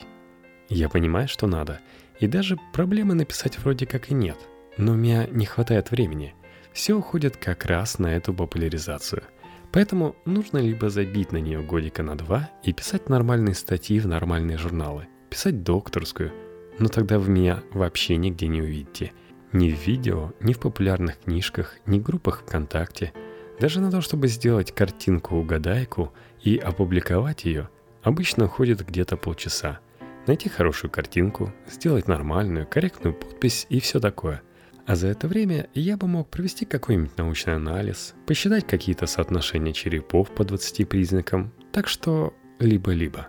Я 0.70 0.90
понимаю, 0.90 1.28
что 1.28 1.48
надо. 1.48 1.80
И 2.20 2.28
даже 2.28 2.58
проблемы 2.74 3.14
написать 3.14 3.58
вроде 3.60 3.86
как 3.86 4.12
и 4.12 4.14
нет. 4.14 4.38
Но 4.78 4.94
у 4.94 4.96
меня 4.96 5.28
не 5.28 5.46
хватает 5.46 5.92
времени. 5.92 6.36
Все 6.72 6.94
уходит 6.94 7.38
как 7.38 7.66
раз 7.66 8.00
на 8.00 8.16
эту 8.16 8.34
популяризацию– 8.34 9.24
Поэтому 9.72 10.16
нужно 10.26 10.58
либо 10.58 10.90
забить 10.90 11.32
на 11.32 11.38
нее 11.38 11.62
годика 11.62 12.04
на 12.04 12.18
два 12.18 12.50
и 12.64 12.74
писать 12.74 13.08
нормальные 13.08 13.56
статьи 13.56 14.00
в 14.00 14.08
нормальные 14.08 14.58
журналы, 14.58 15.08
писать 15.30 15.64
докторскую, 15.64 16.34
но 16.78 16.90
тогда 16.90 17.20
вы 17.20 17.32
меня 17.32 17.64
вообще 17.72 18.18
нигде 18.18 18.48
не 18.48 18.62
увидите. 18.62 19.14
Ни 19.54 19.72
в 19.72 19.86
видео, 19.86 20.34
ни 20.42 20.54
в 20.54 20.60
популярных 20.60 21.20
книжках, 21.20 21.78
ни 21.86 22.00
в 22.00 22.04
группах 22.04 22.42
ВКонтакте. 22.42 23.14
Даже 23.62 23.80
на 23.80 23.92
то, 23.92 24.02
чтобы 24.02 24.28
сделать 24.28 24.72
картинку-угадайку 24.72 26.12
и 26.42 26.58
опубликовать 26.58 27.46
ее, 27.46 27.70
обычно 28.02 28.46
уходит 28.46 28.84
где-то 28.84 29.18
полчаса. 29.18 29.80
Найти 30.26 30.50
хорошую 30.50 30.90
картинку, 30.90 31.54
сделать 31.70 32.08
нормальную, 32.08 32.66
корректную 32.66 33.14
подпись 33.14 33.68
и 33.70 33.80
все 33.80 34.00
такое– 34.00 34.42
а 34.88 34.96
за 34.96 35.10
это 35.10 35.28
время 35.28 35.70
я 35.76 35.96
бы 35.96 36.08
мог 36.08 36.28
провести 36.28 36.66
какой-нибудь 36.66 37.16
научный 37.16 37.56
анализ, 37.56 38.16
посчитать 38.26 38.66
какие-то 38.66 39.06
соотношения 39.06 39.74
черепов 39.74 40.32
по 40.32 40.44
20 40.44 40.90
признакам, 40.90 41.54
так 41.72 41.88
что 41.88 42.34
либо-либо. 42.60 43.28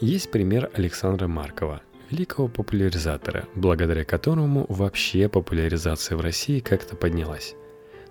Есть 0.00 0.30
пример 0.30 0.70
Александра 0.72 1.28
Маркова, 1.28 1.82
великого 2.10 2.48
популяризатора, 2.48 3.44
благодаря 3.54 4.04
которому 4.04 4.64
вообще 4.70 5.28
популяризация 5.28 6.16
в 6.16 6.22
России 6.22 6.60
как-то 6.60 6.96
поднялась. 6.96 7.54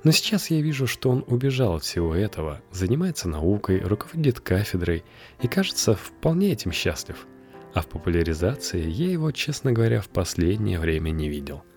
Но 0.07 0.13
сейчас 0.13 0.49
я 0.51 0.61
вижу, 0.61 0.87
что 0.87 1.09
он 1.09 1.25
убежал 1.27 1.75
от 1.75 1.83
всего 1.83 2.15
этого, 2.15 2.61
занимается 2.71 3.27
наукой, 3.27 3.81
руководит 3.81 4.39
кафедрой 4.39 5.03
и, 5.41 5.49
кажется, 5.49 5.95
вполне 5.95 6.53
этим 6.53 6.71
счастлив. 6.71 7.27
А 7.73 7.81
в 7.81 7.87
популяризации 7.87 8.87
я 8.87 9.11
его, 9.11 9.31
честно 9.31 9.73
говоря, 9.73 9.99
в 9.99 10.07
последнее 10.07 10.79
время 10.79 11.09
не 11.09 11.27
видел– 11.27 11.61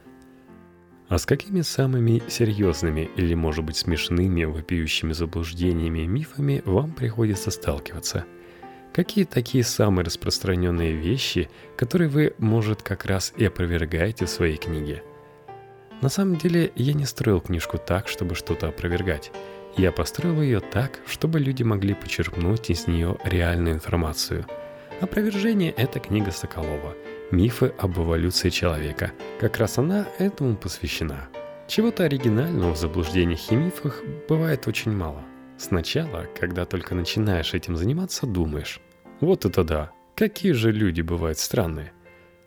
а 1.08 1.18
с 1.18 1.26
какими 1.26 1.62
самыми 1.62 2.22
серьезными 2.28 3.10
или, 3.16 3.34
может 3.34 3.64
быть, 3.64 3.76
смешными, 3.76 4.44
вопиющими 4.44 5.12
заблуждениями 5.12 6.04
и 6.04 6.06
мифами 6.06 6.62
вам 6.64 6.92
приходится 6.92 7.50
сталкиваться? 7.50 8.26
Какие 8.92 9.24
такие 9.24 9.64
самые 9.64 10.04
распространенные 10.04 10.92
вещи, 10.92 11.50
которые 11.76 12.08
вы, 12.08 12.34
может, 12.38 12.82
как 12.82 13.06
раз 13.06 13.32
и 13.36 13.44
опровергаете 13.44 14.26
в 14.26 14.30
своей 14.30 14.56
книге? 14.56 15.02
На 16.00 16.08
самом 16.08 16.36
деле, 16.36 16.72
я 16.76 16.94
не 16.94 17.04
строил 17.04 17.40
книжку 17.40 17.78
так, 17.78 18.08
чтобы 18.08 18.34
что-то 18.34 18.68
опровергать. 18.68 19.30
Я 19.76 19.92
построил 19.92 20.40
ее 20.40 20.60
так, 20.60 21.00
чтобы 21.06 21.40
люди 21.40 21.62
могли 21.62 21.94
почерпнуть 21.94 22.70
из 22.70 22.86
нее 22.86 23.18
реальную 23.24 23.74
информацию. 23.74 24.46
Опровержение– 25.00 25.70
это 25.76 26.00
книга 26.00 26.30
Соколова– 26.30 26.94
Мифы 27.30 27.72
об 27.78 27.96
эволюции 27.96 28.48
человека. 28.48 29.12
Как 29.38 29.58
раз 29.58 29.78
она 29.78 30.08
этому 30.18 30.56
посвящена. 30.56 31.28
Чего-то 31.68 32.02
оригинального 32.02 32.74
в 32.74 32.76
заблуждениях 32.76 33.52
и 33.52 33.54
мифах 33.54 34.02
бывает 34.28 34.66
очень 34.66 34.90
мало. 34.90 35.22
Сначала, 35.56 36.26
когда 36.38 36.64
только 36.64 36.96
начинаешь 36.96 37.54
этим 37.54 37.76
заниматься, 37.76 38.26
думаешь, 38.26 38.80
вот 39.20 39.44
это 39.44 39.62
да, 39.62 39.92
какие 40.16 40.50
же 40.50 40.72
люди 40.72 41.02
бывают 41.02 41.38
странные. 41.38 41.92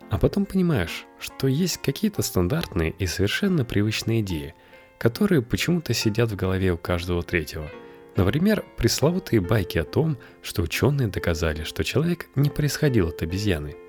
А 0.10 0.18
потом 0.18 0.46
понимаешь, 0.46 1.06
что 1.24 1.48
есть 1.48 1.78
какие-то 1.78 2.22
стандартные 2.22 2.94
и 3.00 3.08
совершенно 3.08 3.66
привычные 3.66 4.22
идеи, 4.22 4.54
которые 5.00 5.42
почему-то 5.42 5.94
сидят 5.94 6.32
в 6.32 6.36
голове 6.36 6.74
у 6.74 6.78
каждого 6.78 7.24
третьего. 7.24 7.70
Например, 8.16 8.64
пресловутые 8.78 9.42
байки 9.42 9.80
о 9.80 9.84
том, 9.84 10.18
что 10.44 10.62
ученые 10.62 11.08
доказали, 11.08 11.64
что 11.64 11.84
человек 11.84 12.28
не 12.36 12.52
происходил 12.52 13.08
от 13.08 13.24
обезьяны– 13.24 13.76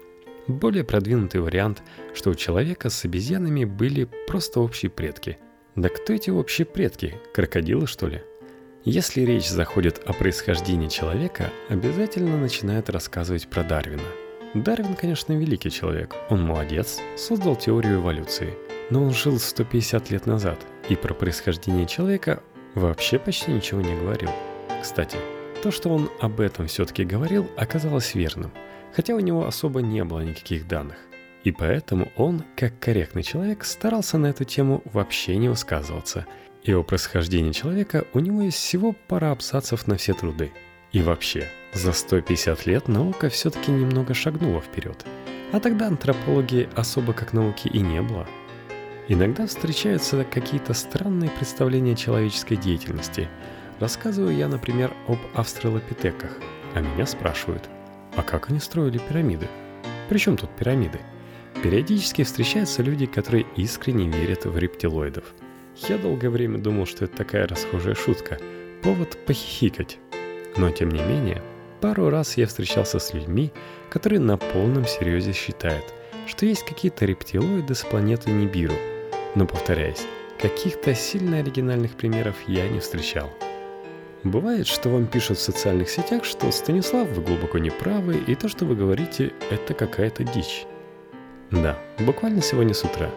более 0.46 0.84
продвинутый 0.84 1.40
вариант, 1.40 1.82
что 2.12 2.30
у 2.30 2.34
человека 2.34 2.90
с 2.90 3.04
обезьянами 3.04 3.64
были 3.64 4.08
просто 4.26 4.60
общие 4.60 4.90
предки. 4.90 5.38
Да 5.74 5.88
кто 5.88 6.12
эти 6.12 6.28
общие 6.30 6.66
предки? 6.66 7.18
Крокодилы, 7.32 7.86
что 7.86 8.08
ли? 8.08 8.22
Если 8.84 9.22
речь 9.22 9.48
заходит 9.48 10.02
о 10.04 10.12
происхождении 10.12 10.88
человека, 10.88 11.50
обязательно 11.70 12.36
начинают 12.36 12.90
рассказывать 12.90 13.48
про 13.48 13.64
Дарвина. 13.64 14.02
Дарвин, 14.54 14.94
конечно, 14.94 15.32
великий 15.32 15.70
человек, 15.70 16.14
он 16.30 16.42
молодец, 16.42 17.00
создал 17.16 17.56
теорию 17.56 18.00
эволюции, 18.00 18.54
но 18.90 19.02
он 19.02 19.10
жил 19.10 19.38
150 19.38 20.10
лет 20.10 20.26
назад, 20.26 20.58
и 20.88 20.96
про 20.96 21.12
происхождение 21.12 21.86
человека 21.86 22.42
вообще 22.74 23.18
почти 23.18 23.50
ничего 23.50 23.80
не 23.80 23.94
говорил. 23.94 24.30
Кстати, 24.80 25.18
то, 25.62 25.70
что 25.70 25.90
он 25.90 26.10
об 26.20 26.40
этом 26.40 26.66
все-таки 26.68 27.04
говорил, 27.04 27.50
оказалось 27.56 28.14
верным– 28.14 28.52
хотя 28.94 29.14
у 29.14 29.20
него 29.20 29.46
особо 29.46 29.82
не 29.82 30.04
было 30.04 30.20
никаких 30.20 30.66
данных. 30.66 30.96
И 31.42 31.52
поэтому 31.52 32.10
он, 32.16 32.44
как 32.56 32.78
корректный 32.78 33.22
человек, 33.22 33.64
старался 33.64 34.16
на 34.16 34.28
эту 34.28 34.44
тему 34.44 34.82
вообще 34.84 35.36
не 35.36 35.48
высказываться. 35.48 36.26
И 36.62 36.72
о 36.72 36.82
происхождении 36.82 37.52
человека 37.52 38.06
у 38.14 38.20
него 38.20 38.42
есть 38.42 38.56
всего 38.56 38.94
пара 39.08 39.32
абзацев 39.32 39.86
на 39.86 39.96
все 39.96 40.14
труды. 40.14 40.52
И 40.92 41.02
вообще, 41.02 41.48
за 41.74 41.92
150 41.92 42.66
лет 42.66 42.86
наука 42.86 43.28
все-таки 43.28 43.72
немного 43.72 44.14
шагнула 44.14 44.60
вперед. 44.60 45.04
А 45.50 45.58
тогда 45.58 45.88
антропологии 45.88 46.68
особо 46.76 47.12
как 47.12 47.32
науки 47.32 47.66
и 47.66 47.80
не 47.80 48.00
было. 48.00 48.26
Иногда 49.08 49.46
встречаются 49.46 50.24
какие-то 50.24 50.72
странные 50.72 51.30
представления 51.30 51.96
человеческой 51.96 52.56
деятельности. 52.56 53.28
Рассказываю 53.80 54.36
я, 54.36 54.46
например, 54.46 54.92
об 55.08 55.18
австралопитеках, 55.34 56.30
а 56.74 56.80
меня 56.80 57.06
спрашивают, 57.06 57.68
а 58.16 58.22
как 58.22 58.50
они 58.50 58.60
строили 58.60 58.98
пирамиды? 58.98 59.48
Причем 60.08 60.36
тут 60.36 60.50
пирамиды? 60.50 61.00
Периодически 61.62 62.22
встречаются 62.22 62.82
люди, 62.82 63.06
которые 63.06 63.46
искренне 63.56 64.08
верят 64.08 64.44
в 64.44 64.56
рептилоидов. 64.56 65.24
Я 65.88 65.98
долгое 65.98 66.30
время 66.30 66.58
думал, 66.58 66.86
что 66.86 67.04
это 67.04 67.16
такая 67.16 67.48
расхожая 67.48 67.94
шутка, 67.94 68.38
повод 68.82 69.18
похихикать. 69.26 69.98
Но 70.56 70.70
тем 70.70 70.90
не 70.90 71.02
менее, 71.02 71.42
Пару 71.84 72.08
раз 72.08 72.38
я 72.38 72.46
встречался 72.46 72.98
с 72.98 73.12
людьми, 73.12 73.52
которые 73.90 74.18
на 74.18 74.38
полном 74.38 74.86
серьезе 74.86 75.34
считают, 75.34 75.84
что 76.26 76.46
есть 76.46 76.64
какие-то 76.64 77.04
рептилоиды 77.04 77.74
с 77.74 77.82
планеты 77.82 78.30
Нибиру. 78.30 78.72
Но 79.34 79.46
повторяюсь, 79.46 80.00
каких-то 80.40 80.94
сильно 80.94 81.40
оригинальных 81.40 81.94
примеров 81.94 82.36
я 82.46 82.66
не 82.70 82.80
встречал. 82.80 83.30
Бывает, 84.22 84.66
что 84.66 84.88
вам 84.88 85.06
пишут 85.06 85.36
в 85.36 85.42
социальных 85.42 85.90
сетях, 85.90 86.24
что 86.24 86.50
«Станислав, 86.50 87.06
вы 87.10 87.20
глубоко 87.20 87.58
не 87.58 87.68
правы, 87.68 88.16
и 88.16 88.34
то, 88.34 88.48
что 88.48 88.64
вы 88.64 88.76
говорите, 88.76 89.34
это 89.50 89.74
какая-то 89.74 90.24
дичь». 90.24 90.64
Да, 91.50 91.78
буквально 91.98 92.40
сегодня 92.40 92.72
с 92.72 92.82
утра. 92.82 93.10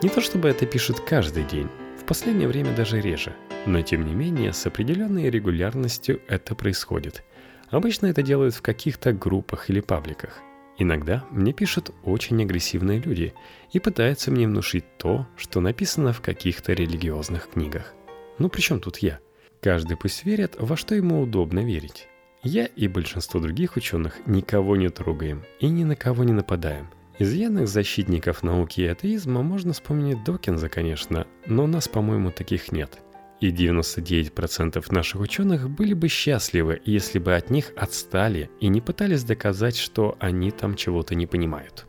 Не 0.00 0.08
то 0.08 0.20
чтобы 0.20 0.48
это 0.48 0.64
пишут 0.64 1.00
каждый 1.00 1.42
день, 1.42 1.68
в 2.00 2.04
последнее 2.04 2.46
время 2.46 2.72
даже 2.76 3.00
реже, 3.00 3.34
но 3.66 3.82
тем 3.82 4.06
не 4.06 4.14
менее 4.14 4.52
с 4.52 4.64
определенной 4.64 5.28
регулярностью 5.28 6.20
это 6.28 6.54
происходит. 6.54 7.24
Обычно 7.72 8.06
это 8.06 8.22
делают 8.22 8.54
в 8.54 8.62
каких-то 8.62 9.12
группах 9.12 9.70
или 9.70 9.80
пабликах. 9.80 10.40
Иногда 10.78 11.24
мне 11.30 11.52
пишут 11.54 11.90
очень 12.04 12.40
агрессивные 12.42 13.00
люди 13.00 13.32
и 13.72 13.80
пытаются 13.80 14.30
мне 14.30 14.46
внушить 14.46 14.84
то, 14.98 15.26
что 15.36 15.60
написано 15.60 16.12
в 16.12 16.20
каких-то 16.20 16.74
религиозных 16.74 17.48
книгах. 17.48 17.94
Ну 18.38 18.50
при 18.50 18.60
чем 18.60 18.78
тут 18.78 18.98
я? 18.98 19.20
Каждый 19.60 19.96
пусть 19.96 20.24
верит, 20.24 20.56
во 20.58 20.76
что 20.76 20.94
ему 20.94 21.22
удобно 21.22 21.60
верить. 21.64 22.08
Я 22.42 22.66
и 22.66 22.88
большинство 22.88 23.40
других 23.40 23.76
ученых 23.76 24.26
никого 24.26 24.76
не 24.76 24.90
трогаем 24.90 25.44
и 25.58 25.68
ни 25.68 25.84
на 25.84 25.96
кого 25.96 26.24
не 26.24 26.32
нападаем. 26.32 26.90
Из 27.18 27.32
явных 27.32 27.68
защитников 27.68 28.42
науки 28.42 28.80
и 28.80 28.86
атеизма 28.86 29.42
можно 29.42 29.72
вспомнить 29.72 30.24
Докинза, 30.24 30.68
конечно, 30.68 31.26
но 31.46 31.64
у 31.64 31.66
нас, 31.66 31.88
по-моему, 31.88 32.32
таких 32.32 32.70
нет. 32.72 32.98
И 33.42 33.50
99% 33.50 34.94
наших 34.94 35.20
ученых 35.20 35.68
были 35.68 35.94
бы 35.94 36.08
счастливы, 36.08 36.80
если 36.84 37.18
бы 37.18 37.34
от 37.34 37.50
них 37.50 37.72
отстали 37.76 38.50
и 38.60 38.68
не 38.68 38.80
пытались 38.80 39.24
доказать, 39.24 39.76
что 39.76 40.16
они 40.20 40.50
там 40.50 40.76
чего-то 40.76 41.14
не 41.14 41.26
понимают. 41.26 41.86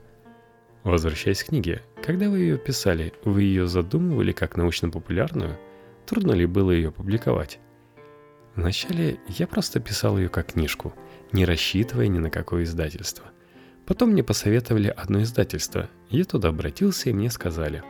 Возвращаясь 0.83 1.43
к 1.43 1.48
книге, 1.48 1.83
когда 2.03 2.29
вы 2.29 2.39
ее 2.39 2.57
писали, 2.57 3.13
вы 3.24 3.43
ее 3.43 3.67
задумывали 3.67 4.33
как 4.33 4.57
научно-популярную– 4.57 5.57
Трудно 6.05 6.33
ли 6.33 6.45
было 6.45 6.72
ее 6.72 6.91
публиковать? 6.91 7.60
Вначале 8.55 9.19
я 9.27 9.48
просто 9.48 9.79
писал 9.79 10.17
ее 10.17 10.29
как 10.29 10.53
книжку, 10.53 10.93
не 11.31 11.45
рассчитывая 11.45 12.07
ни 12.07 12.19
на 12.19 12.29
какое 12.29 12.63
издательство. 12.63 13.25
Потом 13.86 14.12
мне 14.12 14.24
посоветовали 14.24 14.88
одно 14.88 15.22
издательство. 15.24 15.89
Я 16.10 16.25
туда 16.25 16.50
обратился, 16.50 17.10
и 17.10 17.13
мне 17.13 17.29
сказали, 17.31 17.83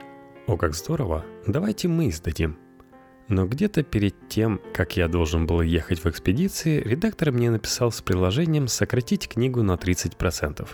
«О, 0.47 0.57
как 0.57 0.73
здорово, 0.73 1.25
давайте 1.45 1.87
мы 1.87 2.09
издадим». 2.09 2.57
Но 3.33 3.47
где-то 3.47 3.81
перед 3.81 4.29
тем, 4.29 4.61
как 4.73 4.95
я 4.95 5.07
должен 5.07 5.47
был 5.47 5.61
ехать 5.61 6.03
в 6.03 6.05
экспедиции, 6.05 6.79
редактор 6.81 7.31
мне 7.31 7.49
написал 7.49 7.91
с 7.91 7.99
приложением 7.99 8.67
сократить 8.67 9.27
книгу 9.27 9.63
на 9.63 9.73
30%. 9.73 10.67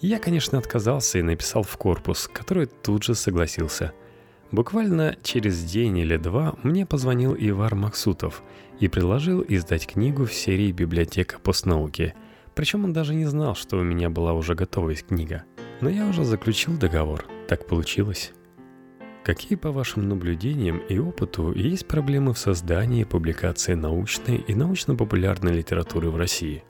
Я, 0.00 0.20
конечно, 0.20 0.58
отказался 0.58 1.18
и 1.18 1.22
написал 1.22 1.64
в 1.64 1.76
корпус, 1.76 2.30
который 2.32 2.66
тут 2.66 3.02
же 3.02 3.14
согласился– 3.14 3.92
Буквально 4.50 5.14
через 5.22 5.62
день 5.62 5.98
или 5.98 6.16
два 6.16 6.54
мне 6.62 6.86
позвонил 6.86 7.36
Ивар 7.38 7.74
Максутов 7.74 8.42
и 8.80 8.88
предложил 8.88 9.44
издать 9.46 9.86
книгу 9.86 10.24
в 10.24 10.32
серии 10.32 10.72
«Библиотека 10.72 11.38
постнауки». 11.38 12.14
Причем 12.54 12.84
он 12.84 12.94
даже 12.94 13.14
не 13.14 13.26
знал, 13.26 13.54
что 13.54 13.76
у 13.76 13.82
меня 13.82 14.08
была 14.08 14.32
уже 14.32 14.54
готовая 14.54 14.94
книга. 14.94 15.44
Но 15.82 15.90
я 15.90 16.06
уже 16.06 16.24
заключил 16.24 16.78
договор. 16.78 17.26
Так 17.46 17.66
получилось. 17.66 18.32
Какие, 19.28 19.56
по 19.56 19.72
вашим 19.72 20.08
наблюдениям 20.08 20.78
и 20.88 20.98
опыту, 20.98 21.52
есть 21.52 21.86
проблемы 21.86 22.32
в 22.32 22.38
создании 22.38 23.02
и 23.02 23.04
публикации 23.04 23.74
научной 23.74 24.36
и 24.36 24.54
научно-популярной 24.54 25.52
литературы 25.52 26.08
в 26.08 26.16
России? 26.16 26.64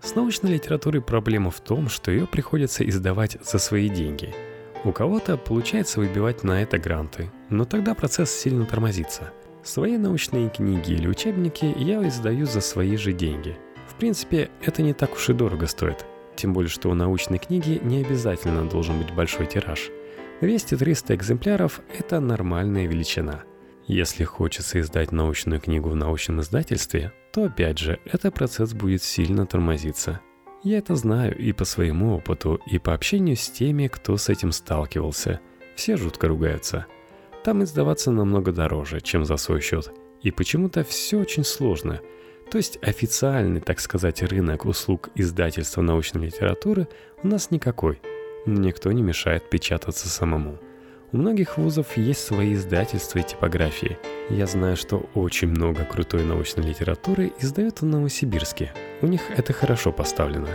С 0.00 0.14
научной 0.14 0.52
литературой 0.52 1.02
проблема 1.02 1.50
в 1.50 1.58
том, 1.58 1.88
что 1.88 2.12
ее 2.12 2.28
приходится 2.28 2.88
издавать 2.88 3.38
за 3.42 3.58
свои 3.58 3.88
деньги– 3.88 4.32
у 4.84 4.92
кого-то 4.92 5.38
получается 5.38 5.98
выбивать 5.98 6.44
на 6.44 6.62
это 6.62 6.76
гранты, 6.76 7.30
но 7.48 7.64
тогда 7.64 7.94
процесс 7.94 8.30
сильно 8.30 8.66
тормозится. 8.66 9.32
Свои 9.62 9.96
научные 9.96 10.50
книги 10.50 10.92
или 10.92 11.08
учебники 11.08 11.74
я 11.78 12.06
издаю 12.06 12.44
за 12.44 12.60
свои 12.60 12.98
же 12.98 13.14
деньги. 13.14 13.56
В 13.88 13.94
принципе, 13.94 14.50
это 14.60 14.82
не 14.82 14.92
так 14.92 15.14
уж 15.14 15.30
и 15.30 15.32
дорого 15.32 15.66
стоит. 15.66 16.04
Тем 16.36 16.52
более, 16.52 16.68
что 16.68 16.90
у 16.90 16.94
научной 16.94 17.38
книги 17.38 17.80
не 17.82 18.04
обязательно 18.04 18.68
должен 18.68 18.98
быть 18.98 19.14
большой 19.14 19.46
тираж. 19.46 19.90
200-300 20.44 21.14
экземпляров– 21.14 21.80
это 21.98 22.20
нормальная 22.20 22.86
величина. 22.86 23.44
Если 23.86 24.24
хочется 24.24 24.80
издать 24.80 25.12
научную 25.12 25.60
книгу 25.60 25.88
в 25.88 25.96
научном 25.96 26.40
издательстве, 26.40 27.12
то 27.32 27.44
опять 27.44 27.78
же, 27.78 27.98
этот 28.04 28.34
процесс 28.34 28.72
будет 28.72 29.02
сильно 29.02 29.46
тормозиться– 29.46 30.20
я 30.64 30.78
это 30.78 30.96
знаю 30.96 31.36
и 31.36 31.52
по 31.52 31.66
своему 31.66 32.16
опыту, 32.16 32.58
и 32.64 32.78
по 32.78 32.94
общению 32.94 33.36
с 33.36 33.50
теми, 33.50 33.86
кто 33.86 34.16
с 34.16 34.30
этим 34.30 34.50
сталкивался. 34.50 35.40
Все 35.76 35.98
жутко 35.98 36.26
ругаются. 36.26 36.86
Там 37.44 37.62
издаваться 37.62 38.10
намного 38.10 38.50
дороже, 38.50 39.02
чем 39.02 39.26
за 39.26 39.36
свой 39.36 39.60
счет. 39.60 39.92
И 40.22 40.30
почему-то 40.30 40.82
все 40.82 41.18
очень 41.18 41.44
сложно. 41.44 42.00
То 42.50 42.56
есть 42.56 42.78
официальный, 42.80 43.60
так 43.60 43.78
сказать, 43.78 44.22
рынок 44.22 44.64
услуг 44.64 45.10
издательства 45.14 45.82
научной 45.82 46.28
литературы 46.28 46.88
у 47.22 47.28
нас 47.28 47.50
никакой. 47.50 48.00
Никто 48.46 48.92
не 48.92 49.02
мешает 49.02 49.48
печататься 49.48 50.08
самому. 50.08 50.58
У 51.12 51.16
многих 51.16 51.56
вузов 51.56 51.96
есть 51.96 52.26
свои 52.26 52.54
издательства 52.54 53.20
и 53.20 53.22
типографии. 53.22 53.96
Я 54.28 54.46
знаю, 54.46 54.76
что 54.76 55.08
очень 55.14 55.48
много 55.48 55.84
крутой 55.84 56.24
научной 56.24 56.64
литературы 56.64 57.32
издают 57.40 57.80
в 57.80 57.86
Новосибирске. 57.86 58.72
У 59.00 59.06
них 59.06 59.22
это 59.34 59.52
хорошо 59.52 59.92
поставлено. 59.92 60.48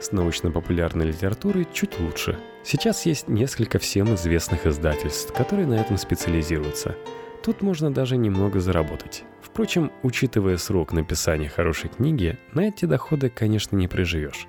С 0.00 0.12
научно-популярной 0.12 1.06
литературой 1.06 1.66
чуть 1.72 1.98
лучше. 2.00 2.36
Сейчас 2.64 3.06
есть 3.06 3.28
несколько 3.28 3.78
всем 3.78 4.14
известных 4.14 4.66
издательств, 4.66 5.32
которые 5.32 5.66
на 5.66 5.74
этом 5.74 5.96
специализируются. 5.96 6.96
Тут 7.42 7.62
можно 7.62 7.92
даже 7.92 8.16
немного 8.16 8.60
заработать. 8.60 9.24
Впрочем, 9.40 9.90
учитывая 10.02 10.56
срок 10.58 10.92
написания 10.92 11.48
хорошей 11.48 11.90
книги, 11.90 12.38
на 12.52 12.68
эти 12.68 12.84
доходы, 12.84 13.30
конечно, 13.30 13.76
не 13.76 13.88
приживешь. 13.88 14.46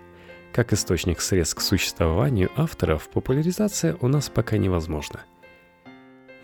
Как 0.53 0.71
источник 0.71 1.19
средств 1.19 1.55
к 1.55 1.61
существованию 1.61 2.49
авторов, 2.55 3.09
популяризация 3.09 3.97
у 3.99 4.07
нас 4.07 4.29
пока 4.29 4.57
невозможна– 4.57 5.25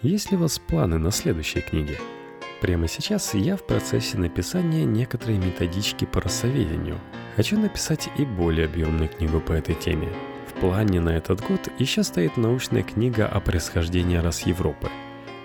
есть 0.01 0.31
ли 0.31 0.37
у 0.37 0.39
вас 0.39 0.59
планы 0.59 0.97
на 0.97 1.11
следующие 1.11 1.61
книги? 1.61 1.97
Прямо 2.61 2.87
сейчас 2.87 3.33
я 3.33 3.57
в 3.57 3.63
процессе 3.63 4.17
написания 4.17 4.85
некоторой 4.85 5.37
методички 5.37 6.05
по 6.05 6.21
рассоведению. 6.21 6.97
Хочу 7.35 7.59
написать 7.59 8.09
и 8.17 8.23
более 8.23 8.67
объемную 8.67 9.09
книгу 9.09 9.41
по 9.41 9.51
этой 9.51 9.75
теме. 9.75 10.07
В 10.47 10.53
плане 10.61 11.01
на 11.01 11.09
этот 11.09 11.41
год 11.41 11.67
еще 11.79 12.03
стоит 12.03 12.37
научная 12.37 12.83
книга 12.83 13.27
о 13.27 13.41
происхождении 13.41 14.15
рас 14.15 14.43
Европы. 14.43 14.87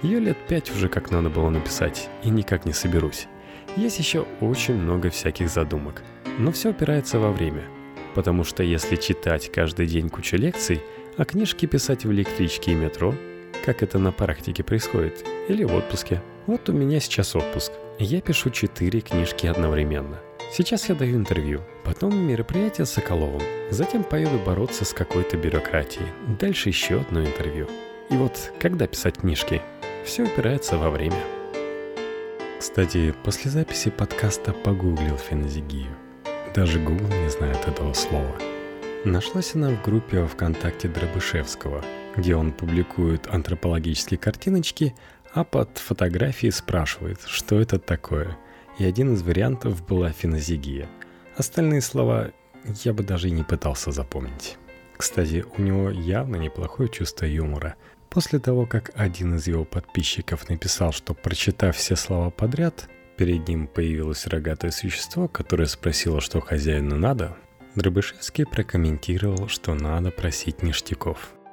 Ее 0.03 0.21
лет 0.21 0.39
пять 0.47 0.71
уже 0.71 0.89
как 0.89 1.11
надо 1.11 1.31
было 1.31 1.51
написать, 1.51 2.09
и 2.23 2.31
никак 2.31 2.65
не 2.65 2.73
соберусь. 2.73 3.27
Есть 3.75 3.99
еще 3.99 4.25
очень 4.41 4.77
много 4.77 5.11
всяких 5.11 5.49
задумок, 5.49 6.05
но 6.39 6.53
все 6.53 6.71
опирается 6.71 7.19
во 7.19 7.33
время. 7.33 7.65
Потому 8.15 8.45
что 8.45 8.63
если 8.63 8.97
читать 8.97 9.51
каждый 9.51 9.87
день 9.87 10.09
кучу 10.09 10.37
лекций, 10.37 10.81
а 11.17 11.25
книжки 11.25 11.67
писать 11.67 12.05
в 12.05 12.13
электричке 12.13 12.73
и 12.73 12.75
метро, 12.75 13.15
как 13.65 13.83
это 13.83 13.99
на 13.99 14.13
практике 14.13 14.63
происходит, 14.63 15.25
или 15.49 15.65
в 15.65 15.75
отпуске. 15.75 16.23
Вот 16.47 16.69
у 16.69 16.73
меня 16.73 17.01
сейчас 17.01 17.35
отпуск. 17.35 17.73
Я 17.99 18.21
пишу 18.21 18.51
четыре 18.51 19.01
книжки 19.01 19.47
одновременно. 19.47 20.19
Сейчас 20.53 20.89
я 20.89 20.95
даю 20.95 21.17
интервью, 21.17 21.63
потом 21.85 22.17
мероприятие 22.17 22.87
с 22.87 22.91
Соколовым, 22.91 23.43
затем 23.71 24.05
поеду 24.05 24.39
бороться 24.39 24.85
с 24.85 24.93
какой-то 24.93 25.37
бюрократией, 25.37 26.07
дальше 26.39 26.69
еще 26.69 27.01
одно 27.01 27.25
интервью. 27.25 27.69
И 28.11 28.15
вот 28.15 28.53
когда 28.61 28.87
писать 28.87 29.19
книжки? 29.19 29.63
Все 30.05 30.25
упирается 30.25 30.77
во 30.77 30.91
время. 30.91 31.21
Кстати, 32.61 33.15
после 33.25 33.51
записи 33.51 33.91
подкаста 33.91 34.53
погуглил 34.53 35.17
феназигию. 35.17 36.04
Даже 36.55 36.79
Google 36.79 37.09
не 37.09 37.29
знает 37.31 37.67
этого 37.67 37.93
слова. 37.95 38.35
Нашлась 39.05 39.55
она 39.55 39.71
в 39.71 39.83
группе 39.83 40.25
ВКонтакте 40.27 40.89
Дробышевского– 40.89 41.85
где 42.17 42.37
он 42.37 42.53
публикует 42.53 43.27
антропологические 43.27 44.19
картиночки, 44.19 44.95
а 45.33 45.45
под 45.45 45.79
фотографией 45.79 46.53
спрашивает, 46.53 47.21
что 47.27 47.61
это 47.61 47.79
такое. 47.79 48.37
И 48.79 48.85
один 48.85 49.15
из 49.15 49.23
вариантов 49.23 49.85
была 49.87 50.11
фенозигия. 50.11 50.89
Остальные 51.37 51.81
слова 51.81 52.31
я 52.85 52.93
бы 52.93 53.03
даже 53.03 53.29
и 53.29 53.33
не 53.33 53.43
пытался 53.43 53.91
запомнить. 53.93 54.57
Кстати, 54.97 55.45
у 55.57 55.63
него 55.63 55.91
явно 55.91 56.37
неплохое 56.37 56.89
чувство 56.89 57.25
юмора. 57.25 57.75
После 58.11 58.39
того, 58.39 58.65
как 58.65 58.93
один 58.95 59.35
из 59.37 59.49
его 59.49 59.65
подписчиков 59.65 60.49
написал, 60.49 60.93
что 60.93 61.15
прочитав 61.15 61.77
все 61.77 61.97
слова 61.97 62.31
подряд, 62.31 62.89
перед 63.17 63.49
ним 63.49 63.67
появилось 63.67 64.27
рогатое 64.27 64.71
существо, 64.71 65.29
которое 65.29 65.67
спросило, 65.67 66.21
что 66.21 66.41
хозяину 66.41 66.97
надо, 66.97 67.37
Дробышевский 67.75 68.47
прокомментировал, 68.47 69.49
что 69.49 69.75
надо 69.75 70.11
просить 70.11 70.63
ништяков– 70.63 71.33